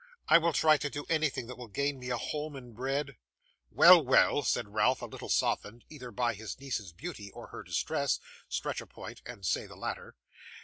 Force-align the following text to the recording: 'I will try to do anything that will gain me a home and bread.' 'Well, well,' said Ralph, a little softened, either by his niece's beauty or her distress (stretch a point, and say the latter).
'I 0.29 0.39
will 0.39 0.53
try 0.53 0.77
to 0.77 0.89
do 0.89 1.05
anything 1.09 1.45
that 1.45 1.59
will 1.59 1.67
gain 1.67 1.99
me 1.99 2.09
a 2.09 2.17
home 2.17 2.55
and 2.55 2.73
bread.' 2.73 3.17
'Well, 3.69 4.03
well,' 4.03 4.41
said 4.41 4.69
Ralph, 4.73 5.03
a 5.03 5.05
little 5.05 5.29
softened, 5.29 5.85
either 5.89 6.09
by 6.09 6.33
his 6.33 6.59
niece's 6.59 6.91
beauty 6.91 7.29
or 7.29 7.49
her 7.49 7.61
distress 7.61 8.19
(stretch 8.49 8.81
a 8.81 8.87
point, 8.87 9.21
and 9.27 9.45
say 9.45 9.67
the 9.67 9.75
latter). 9.75 10.15